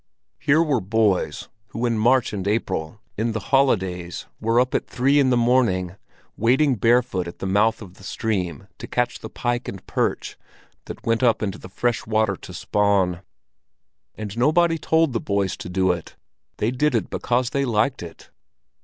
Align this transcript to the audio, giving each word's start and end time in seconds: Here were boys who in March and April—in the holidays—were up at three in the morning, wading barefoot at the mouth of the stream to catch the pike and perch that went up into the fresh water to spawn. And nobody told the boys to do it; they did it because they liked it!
Here 0.39 0.63
were 0.63 0.81
boys 0.81 1.47
who 1.67 1.85
in 1.85 1.95
March 1.99 2.33
and 2.33 2.47
April—in 2.47 3.33
the 3.33 3.39
holidays—were 3.39 4.59
up 4.59 4.73
at 4.73 4.87
three 4.87 5.19
in 5.19 5.29
the 5.29 5.37
morning, 5.37 5.95
wading 6.35 6.77
barefoot 6.77 7.27
at 7.27 7.37
the 7.37 7.45
mouth 7.45 7.83
of 7.83 7.97
the 7.97 8.03
stream 8.03 8.67
to 8.79 8.87
catch 8.87 9.19
the 9.19 9.29
pike 9.29 9.67
and 9.67 9.85
perch 9.85 10.39
that 10.85 11.05
went 11.05 11.21
up 11.21 11.43
into 11.43 11.59
the 11.59 11.69
fresh 11.69 12.07
water 12.07 12.35
to 12.35 12.51
spawn. 12.51 13.21
And 14.15 14.35
nobody 14.35 14.79
told 14.79 15.13
the 15.13 15.21
boys 15.21 15.55
to 15.57 15.69
do 15.69 15.91
it; 15.91 16.15
they 16.57 16.71
did 16.71 16.95
it 16.95 17.11
because 17.11 17.51
they 17.51 17.63
liked 17.63 18.01
it! 18.01 18.31